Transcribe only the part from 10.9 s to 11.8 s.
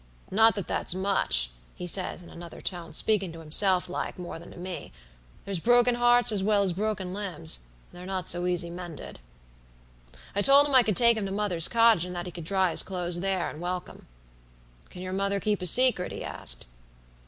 take him to mother's